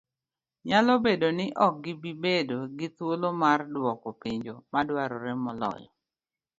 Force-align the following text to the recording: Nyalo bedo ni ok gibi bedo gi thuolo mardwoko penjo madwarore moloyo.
Nyalo 0.67 0.93
bedo 1.05 1.27
ni 1.37 1.45
ok 1.67 1.73
gibi 1.83 2.11
bedo 2.23 2.57
gi 2.77 2.87
thuolo 2.95 3.27
mardwoko 3.41 4.07
penjo 4.21 4.55
madwarore 4.71 5.31
moloyo. 5.43 5.89